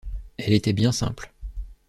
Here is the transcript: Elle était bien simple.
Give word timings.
Elle 0.37 0.53
était 0.53 0.73
bien 0.73 0.91
simple. 0.91 1.31